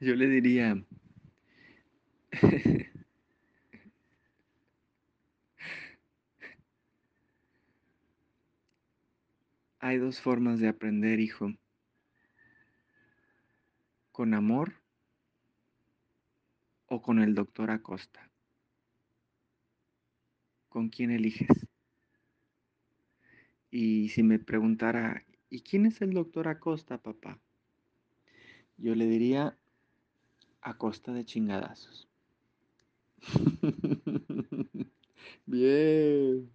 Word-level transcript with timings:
Yo 0.00 0.16
le 0.16 0.26
diría, 0.26 0.84
hay 9.78 9.98
dos 9.98 10.20
formas 10.20 10.58
de 10.58 10.68
aprender, 10.68 11.20
hijo. 11.20 11.52
Con 14.10 14.34
amor 14.34 14.82
o 16.86 17.00
con 17.00 17.20
el 17.20 17.34
doctor 17.34 17.70
Acosta. 17.70 18.28
¿Con 20.68 20.88
quién 20.88 21.10
eliges? 21.10 21.48
Y 23.70 24.08
si 24.08 24.22
me 24.22 24.38
preguntara, 24.38 25.24
¿y 25.48 25.62
quién 25.62 25.86
es 25.86 26.02
el 26.02 26.12
doctor 26.12 26.48
Acosta, 26.48 26.98
papá? 26.98 27.40
Yo 28.76 28.94
le 28.94 29.06
diría, 29.06 29.56
Acosta 30.62 31.12
de 31.12 31.24
chingadazos. 31.24 32.08
Bien. 35.46 36.51